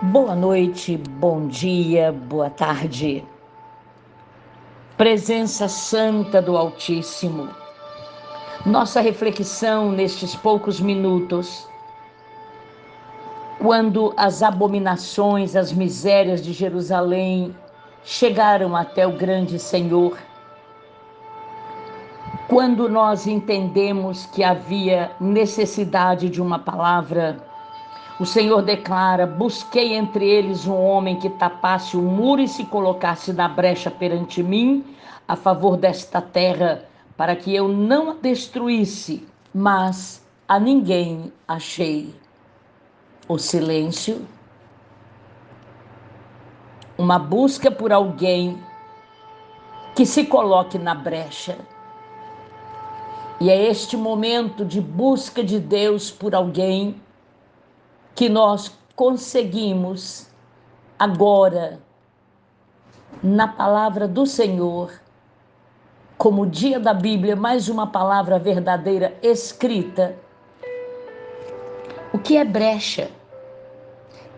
Boa 0.00 0.36
noite, 0.36 0.96
bom 0.96 1.48
dia, 1.48 2.12
boa 2.12 2.48
tarde. 2.48 3.24
Presença 4.96 5.66
Santa 5.66 6.40
do 6.40 6.56
Altíssimo. 6.56 7.48
Nossa 8.64 9.00
reflexão 9.00 9.90
nestes 9.90 10.36
poucos 10.36 10.80
minutos. 10.80 11.68
Quando 13.58 14.14
as 14.16 14.40
abominações, 14.40 15.56
as 15.56 15.72
misérias 15.72 16.44
de 16.44 16.52
Jerusalém 16.52 17.52
chegaram 18.04 18.76
até 18.76 19.04
o 19.04 19.16
grande 19.16 19.58
Senhor, 19.58 20.16
quando 22.46 22.88
nós 22.88 23.26
entendemos 23.26 24.26
que 24.26 24.44
havia 24.44 25.10
necessidade 25.20 26.30
de 26.30 26.40
uma 26.40 26.60
palavra 26.60 27.48
o 28.18 28.26
Senhor 28.26 28.62
declara: 28.62 29.26
Busquei 29.26 29.94
entre 29.94 30.28
eles 30.28 30.66
um 30.66 30.74
homem 30.74 31.18
que 31.18 31.30
tapasse 31.30 31.96
o 31.96 32.02
muro 32.02 32.40
e 32.40 32.48
se 32.48 32.64
colocasse 32.64 33.32
na 33.32 33.48
brecha 33.48 33.90
perante 33.90 34.42
mim, 34.42 34.84
a 35.26 35.36
favor 35.36 35.76
desta 35.76 36.20
terra, 36.20 36.84
para 37.16 37.36
que 37.36 37.54
eu 37.54 37.68
não 37.68 38.10
a 38.10 38.14
destruísse, 38.14 39.26
mas 39.54 40.26
a 40.48 40.58
ninguém 40.58 41.32
achei. 41.46 42.14
O 43.28 43.38
silêncio, 43.38 44.26
uma 46.96 47.18
busca 47.18 47.70
por 47.70 47.92
alguém 47.92 48.58
que 49.94 50.06
se 50.06 50.24
coloque 50.24 50.78
na 50.78 50.94
brecha. 50.94 51.58
E 53.40 53.50
é 53.50 53.68
este 53.68 53.96
momento 53.96 54.64
de 54.64 54.80
busca 54.80 55.44
de 55.44 55.60
Deus 55.60 56.10
por 56.10 56.34
alguém 56.34 57.00
que 58.18 58.28
nós 58.28 58.76
conseguimos 58.96 60.26
agora, 60.98 61.78
na 63.22 63.46
palavra 63.46 64.08
do 64.08 64.26
Senhor, 64.26 64.90
como 66.16 66.44
dia 66.44 66.80
da 66.80 66.92
Bíblia, 66.92 67.36
mais 67.36 67.68
uma 67.68 67.86
palavra 67.86 68.36
verdadeira 68.36 69.16
escrita. 69.22 70.16
O 72.12 72.18
que 72.18 72.36
é 72.36 72.44
brecha? 72.44 73.08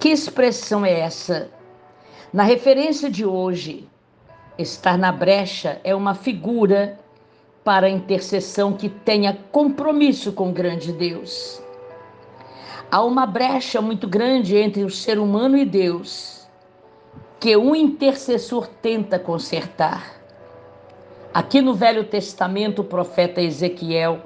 Que 0.00 0.08
expressão 0.08 0.84
é 0.84 0.98
essa? 0.98 1.48
Na 2.32 2.42
referência 2.42 3.08
de 3.08 3.24
hoje, 3.24 3.88
estar 4.58 4.98
na 4.98 5.12
brecha 5.12 5.80
é 5.84 5.94
uma 5.94 6.16
figura 6.16 6.98
para 7.62 7.88
intercessão 7.88 8.72
que 8.72 8.88
tenha 8.88 9.38
compromisso 9.52 10.32
com 10.32 10.48
o 10.48 10.52
grande 10.52 10.92
Deus. 10.92 11.62
Há 12.90 13.02
uma 13.04 13.26
brecha 13.26 13.82
muito 13.82 14.08
grande 14.08 14.56
entre 14.56 14.82
o 14.82 14.88
ser 14.88 15.18
humano 15.18 15.58
e 15.58 15.64
Deus, 15.66 16.48
que 17.38 17.54
um 17.54 17.74
intercessor 17.76 18.66
tenta 18.66 19.18
consertar. 19.18 20.14
Aqui 21.34 21.60
no 21.60 21.74
Velho 21.74 22.04
Testamento, 22.04 22.80
o 22.80 22.84
profeta 22.84 23.42
Ezequiel, 23.42 24.20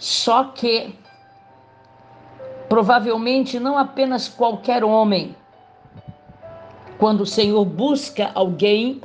só 0.00 0.44
que 0.44 0.98
provavelmente 2.68 3.60
não 3.60 3.78
apenas 3.78 4.26
qualquer 4.26 4.82
homem, 4.82 5.36
quando 6.98 7.20
o 7.20 7.26
Senhor 7.26 7.64
busca 7.64 8.32
alguém, 8.34 9.00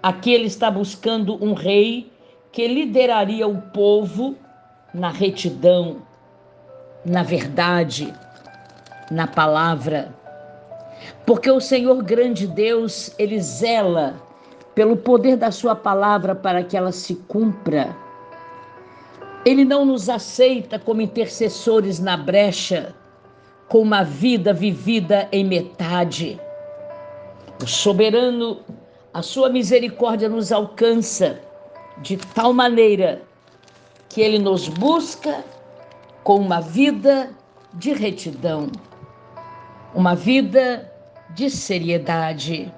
aqui 0.00 0.32
ele 0.32 0.46
está 0.46 0.70
buscando 0.70 1.36
um 1.44 1.52
rei 1.52 2.12
que 2.52 2.68
lideraria 2.68 3.48
o 3.48 3.60
povo 3.60 4.36
na 4.94 5.10
retidão, 5.10 6.05
na 7.06 7.22
verdade, 7.22 8.12
na 9.10 9.26
palavra. 9.28 10.12
Porque 11.24 11.48
o 11.50 11.60
Senhor 11.60 12.02
grande 12.02 12.46
Deus, 12.46 13.12
ele 13.16 13.40
zela 13.40 14.14
pelo 14.74 14.96
poder 14.96 15.36
da 15.36 15.52
sua 15.52 15.74
palavra 15.74 16.34
para 16.34 16.64
que 16.64 16.76
ela 16.76 16.90
se 16.90 17.14
cumpra. 17.28 17.96
Ele 19.44 19.64
não 19.64 19.84
nos 19.84 20.08
aceita 20.08 20.78
como 20.78 21.00
intercessores 21.00 22.00
na 22.00 22.16
brecha, 22.16 22.92
com 23.68 23.78
uma 23.78 24.02
vida 24.02 24.52
vivida 24.52 25.28
em 25.30 25.44
metade. 25.44 26.40
O 27.62 27.66
soberano, 27.66 28.58
a 29.14 29.22
sua 29.22 29.48
misericórdia 29.48 30.28
nos 30.28 30.50
alcança 30.50 31.38
de 31.98 32.16
tal 32.16 32.52
maneira 32.52 33.22
que 34.08 34.20
ele 34.20 34.38
nos 34.38 34.68
busca 34.68 35.44
com 36.26 36.40
uma 36.40 36.60
vida 36.60 37.30
de 37.72 37.92
retidão, 37.92 38.66
uma 39.94 40.16
vida 40.16 40.92
de 41.30 41.48
seriedade. 41.48 42.68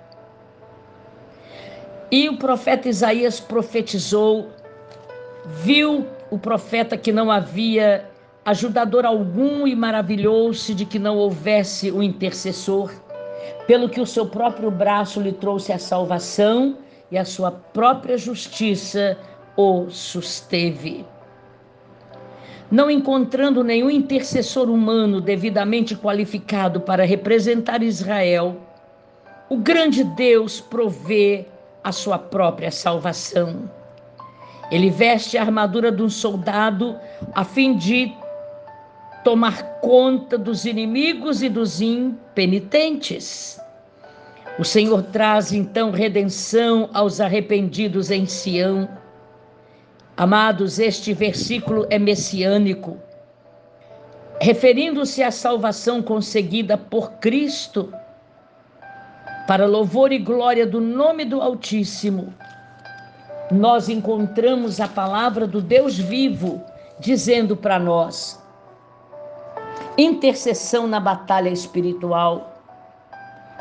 E 2.11 2.29
o 2.29 2.37
profeta 2.37 2.91
Isaías 2.91 3.41
profetizou, 3.41 4.51
viu 5.47 6.07
o 6.31 6.39
profeta 6.39 6.95
que 6.95 7.11
não 7.11 7.31
havia 7.31 8.11
ajudador 8.45 9.07
algum 9.07 9.67
e 9.67 9.75
maravilhou-se 9.75 10.75
de 10.75 10.85
que 10.85 10.99
não 10.99 11.17
houvesse 11.17 11.91
um 11.91 12.03
intercessor, 12.03 12.93
pelo 13.67 13.89
que 13.89 13.99
o 14.03 14.07
seu 14.07 14.27
próprio 14.27 14.71
braço 14.71 15.23
lhe 15.23 15.33
trouxe 15.33 15.73
a 15.73 15.79
salvação 15.79 16.77
e 17.11 17.17
a 17.17 17.25
sua 17.25 17.51
própria 17.51 18.19
justiça 18.19 19.17
o 19.57 19.89
susteve 19.89 21.07
não 22.71 22.91
encontrando 22.91 23.65
nenhum 23.65 23.91
intercessor 23.91 24.69
humano 24.69 25.21
devidamente 25.21 25.97
qualificado 25.97 26.81
para 26.81 27.05
representar 27.05 27.83
Israel, 27.83 28.57
o 29.49 29.57
grande 29.57 30.05
Deus 30.05 30.61
provê 30.61 31.47
a 31.83 31.91
sua 31.93 32.19
própria 32.19 32.71
salvação. 32.71 33.71
Ele 34.71 34.91
veste 34.91 35.39
a 35.39 35.43
armadura 35.43 35.91
de 35.91 36.03
um 36.03 36.11
soldado 36.11 36.99
a 37.35 37.43
fim 37.43 37.75
de 37.75 38.13
tomar 39.25 39.81
conta 39.81 40.37
dos 40.37 40.67
inimigos 40.67 41.43
e 41.43 41.49
dos 41.49 41.81
impenitentes. 41.81 43.59
O 44.59 44.65
Senhor 44.65 45.03
traz 45.05 45.53
então 45.53 45.91
redenção 45.91 46.91
aos 46.93 47.21
arrependidos 47.21 48.11
em 48.11 48.27
Sião 48.27 48.89
Amados, 50.19 50.81
este 50.81 51.15
versículo 51.15 51.87
é 51.91 51.97
messiânico, 51.97 52.99
referindo-se 54.41 55.23
à 55.23 55.31
salvação 55.31 56.03
conseguida 56.03 56.77
por 56.77 57.13
Cristo, 57.21 57.95
para 59.47 59.65
louvor 59.65 60.11
e 60.11 60.19
glória 60.19 60.67
do 60.67 60.81
nome 60.81 61.25
do 61.25 61.41
Altíssimo. 61.41 62.35
Nós 63.53 63.89
encontramos 63.89 64.81
a 64.81 64.89
palavra 64.89 65.47
do 65.47 65.63
Deus 65.63 65.97
vivo 65.97 66.61
dizendo 66.99 67.57
para 67.57 67.79
nós: 67.79 68.43
intercessão 69.97 70.89
na 70.89 70.99
batalha 70.99 71.49
espiritual. 71.49 72.61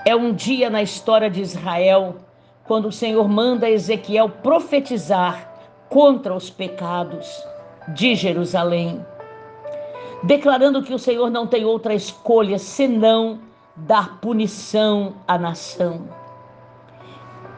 É 0.03 0.16
um 0.16 0.34
dia 0.34 0.72
na 0.72 0.81
história 0.81 1.29
de 1.29 1.40
Israel 1.40 2.16
quando 2.63 2.88
o 2.88 2.91
Senhor 2.91 3.29
manda 3.29 3.69
Ezequiel 3.69 4.28
profetizar 4.28 5.56
contra 5.90 6.34
os 6.34 6.50
pecados 6.50 7.28
de 7.90 8.16
Jerusalém, 8.16 9.06
declarando 10.24 10.84
que 10.84 10.94
o 10.94 11.00
Senhor 11.00 11.30
não 11.30 11.48
tem 11.48 11.66
outra 11.66 11.94
escolha 11.94 12.59
senão 12.59 13.40
dar 13.75 14.20
punição 14.20 15.16
à 15.28 15.38
nação. 15.38 16.08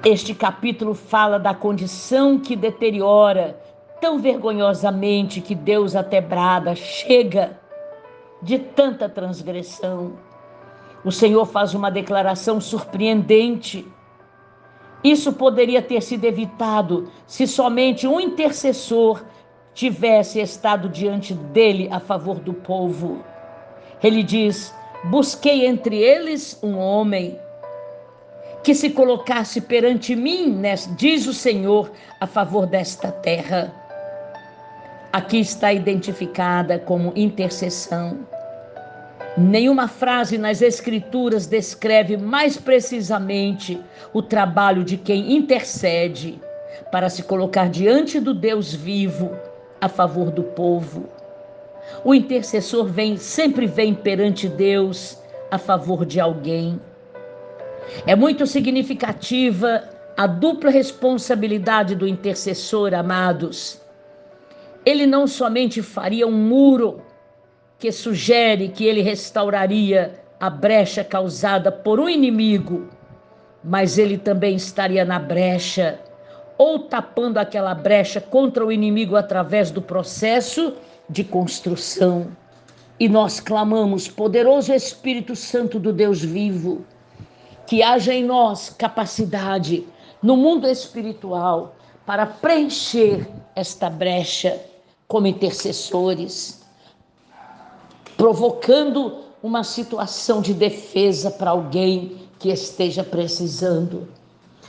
Este 0.04 0.34
capítulo 0.34 0.94
fala 0.94 1.40
da 1.40 1.54
condição 1.54 2.40
que 2.40 2.56
deteriora 2.56 3.60
tão 4.00 4.20
vergonhosamente 4.20 5.42
que 5.42 5.54
Deus 5.54 5.96
até 5.96 6.22
brada, 6.22 6.76
chega 6.76 7.60
de 8.42 8.58
tanta 8.58 9.10
transgressão. 9.10 10.14
O 11.04 11.12
Senhor 11.12 11.46
faz 11.46 11.74
uma 11.74 11.90
declaração 11.90 12.62
surpreendente 12.62 13.86
isso 15.04 15.34
poderia 15.34 15.82
ter 15.82 16.02
sido 16.02 16.26
evitado 16.26 17.12
se 17.26 17.48
somente 17.48 18.08
um 18.08 18.20
intercessor 18.20 19.24
tivesse 19.74 20.42
estado 20.42 20.90
diante 20.90 21.34
dele 21.34 21.88
a 21.92 22.00
favor 22.00 22.40
do 22.40 22.54
povo. 22.54 23.24
Ele 24.04 24.24
diz: 24.24 24.74
Busquei 25.06 25.66
entre 25.66 25.98
eles 25.98 26.60
um 26.62 26.78
homem 26.78 27.40
que 28.64 28.76
se 28.76 28.90
colocasse 28.90 29.62
perante 29.62 30.16
mim, 30.16 30.62
diz 30.98 31.28
o 31.28 31.34
Senhor, 31.34 31.90
a 32.20 32.28
favor 32.28 32.66
desta 32.66 33.10
terra. 33.10 33.74
Aqui 35.14 35.40
está 35.40 35.72
identificada 35.72 36.78
como 36.78 37.14
intercessão. 37.16 38.28
Nenhuma 39.38 39.88
frase 39.88 40.38
nas 40.38 40.62
Escrituras 40.62 41.46
descreve 41.46 42.18
mais 42.18 42.58
precisamente 42.58 43.80
o 44.14 44.22
trabalho 44.22 44.84
de 44.84 44.98
quem 44.98 45.36
intercede 45.36 46.40
para 46.92 47.10
se 47.10 47.24
colocar 47.24 47.70
diante 47.70 48.20
do 48.20 48.34
Deus 48.34 48.74
vivo 48.74 49.32
a 49.80 49.88
favor 49.88 50.32
do 50.32 50.44
povo. 50.44 51.08
O 52.04 52.14
intercessor 52.14 52.86
vem, 52.86 53.18
sempre 53.18 53.66
vem 53.68 53.94
perante 53.94 54.48
Deus 54.48 55.18
a 55.52 55.58
favor 55.58 56.06
de 56.06 56.20
alguém. 56.20 56.80
É 58.06 58.16
muito 58.16 58.46
significativa 58.46 59.84
a 60.18 60.28
dupla 60.28 60.70
responsabilidade 60.70 61.96
do 61.96 62.08
intercessor, 62.08 62.94
amados. 62.94 63.80
Ele 64.86 65.06
não 65.06 65.28
somente 65.28 65.82
faria 65.82 66.28
um 66.28 66.32
muro 66.32 67.02
que 67.80 67.92
sugere 67.92 68.68
que 68.68 68.84
ele 68.86 69.02
restauraria 69.02 70.22
a 70.40 70.50
brecha 70.50 71.04
causada 71.04 71.72
por 71.72 72.00
um 72.00 72.10
inimigo, 72.10 72.90
mas 73.64 73.98
ele 73.98 74.18
também 74.18 74.56
estaria 74.56 75.06
na 75.06 75.18
brecha, 75.18 76.00
ou 76.58 76.80
tapando 76.80 77.40
aquela 77.40 77.74
brecha 77.74 78.20
contra 78.20 78.66
o 78.66 78.72
inimigo 78.72 79.16
através 79.16 79.72
do 79.72 79.82
processo 79.82 80.74
de 81.10 81.24
construção. 81.24 82.28
E 83.00 83.08
nós 83.08 83.40
clamamos, 83.40 84.10
poderoso 84.10 84.74
Espírito 84.74 85.34
Santo 85.36 85.80
do 85.80 85.94
Deus 85.94 86.22
vivo, 86.22 86.86
que 87.66 87.82
haja 87.82 88.14
em 88.14 88.26
nós 88.26 88.70
capacidade 88.70 89.86
no 90.22 90.36
mundo 90.36 90.68
espiritual 90.68 91.76
para 92.06 92.26
preencher 92.26 93.26
esta 93.56 93.90
brecha 93.90 94.60
como 95.08 95.28
intercessores, 95.28 96.59
provocando 98.20 99.20
uma 99.42 99.64
situação 99.64 100.42
de 100.42 100.54
defesa 100.54 101.32
para 101.32 101.52
alguém 101.52 102.18
que 102.38 102.50
esteja 102.50 103.02
precisando. 103.02 104.10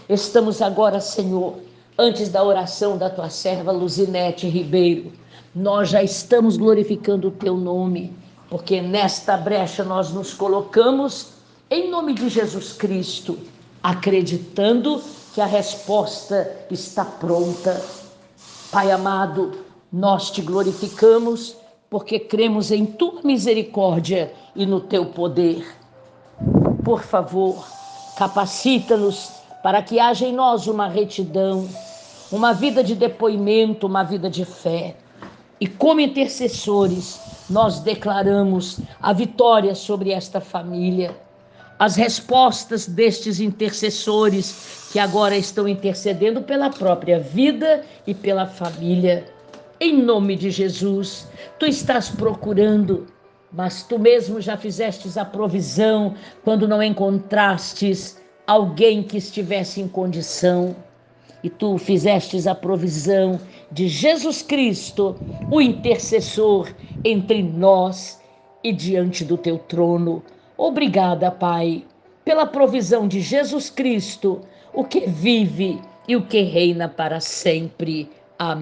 Estamos 0.08 0.62
agora, 0.62 1.00
Senhor, 1.00 1.56
antes 1.98 2.28
da 2.28 2.44
oração 2.44 2.96
da 2.96 3.10
tua 3.10 3.28
serva 3.28 3.72
Luzinete 3.72 4.46
Ribeiro, 4.46 5.10
nós 5.52 5.88
já 5.88 6.00
estamos 6.00 6.56
glorificando 6.56 7.26
o 7.26 7.32
teu 7.32 7.56
nome, 7.56 8.16
porque 8.48 8.80
nesta 8.80 9.36
brecha 9.36 9.82
nós 9.82 10.12
nos 10.12 10.32
colocamos 10.32 11.30
em 11.68 11.90
nome 11.90 12.14
de 12.14 12.28
Jesus 12.28 12.72
Cristo, 12.72 13.36
acreditando 13.82 15.02
que 15.34 15.40
a 15.40 15.46
resposta 15.46 16.48
está 16.70 17.04
pronta. 17.04 17.84
Pai 18.70 18.92
amado, 18.92 19.64
nós 19.92 20.30
te 20.30 20.40
glorificamos 20.40 21.56
porque 21.90 22.20
cremos 22.20 22.70
em 22.70 22.86
tua 22.86 23.20
misericórdia 23.24 24.32
e 24.54 24.64
no 24.64 24.80
teu 24.80 25.06
poder. 25.06 25.66
Por 26.84 27.02
favor, 27.02 27.66
capacita-nos 28.16 29.32
para 29.60 29.82
que 29.82 29.98
haja 29.98 30.24
em 30.24 30.32
nós 30.32 30.68
uma 30.68 30.88
retidão, 30.88 31.68
uma 32.30 32.54
vida 32.54 32.84
de 32.84 32.94
depoimento, 32.94 33.88
uma 33.88 34.04
vida 34.04 34.30
de 34.30 34.44
fé. 34.44 34.94
E 35.60 35.66
como 35.66 36.00
intercessores, 36.00 37.20
nós 37.50 37.80
declaramos 37.80 38.78
a 39.02 39.12
vitória 39.12 39.74
sobre 39.74 40.12
esta 40.12 40.40
família. 40.40 41.14
As 41.76 41.96
respostas 41.96 42.86
destes 42.86 43.40
intercessores 43.40 44.88
que 44.92 44.98
agora 44.98 45.36
estão 45.36 45.66
intercedendo 45.66 46.40
pela 46.42 46.70
própria 46.70 47.18
vida 47.18 47.84
e 48.06 48.14
pela 48.14 48.46
família. 48.46 49.39
Em 49.82 49.96
nome 49.96 50.36
de 50.36 50.50
Jesus, 50.50 51.26
tu 51.58 51.64
estás 51.64 52.10
procurando, 52.10 53.06
mas 53.50 53.82
tu 53.82 53.98
mesmo 53.98 54.38
já 54.38 54.54
fizestes 54.54 55.16
a 55.16 55.24
provisão 55.24 56.14
quando 56.44 56.68
não 56.68 56.82
encontrastes 56.82 58.20
alguém 58.46 59.02
que 59.02 59.16
estivesse 59.16 59.80
em 59.80 59.88
condição. 59.88 60.76
E 61.42 61.48
tu 61.48 61.78
fizestes 61.78 62.46
a 62.46 62.54
provisão 62.54 63.40
de 63.72 63.88
Jesus 63.88 64.42
Cristo, 64.42 65.16
o 65.50 65.62
intercessor 65.62 66.68
entre 67.02 67.42
nós 67.42 68.20
e 68.62 68.74
diante 68.74 69.24
do 69.24 69.38
teu 69.38 69.56
trono. 69.56 70.22
Obrigada, 70.58 71.30
Pai, 71.30 71.86
pela 72.22 72.44
provisão 72.44 73.08
de 73.08 73.22
Jesus 73.22 73.70
Cristo, 73.70 74.42
o 74.74 74.84
que 74.84 75.06
vive 75.06 75.80
e 76.06 76.16
o 76.16 76.26
que 76.26 76.42
reina 76.42 76.86
para 76.86 77.18
sempre. 77.18 78.10
Amém. 78.38 78.58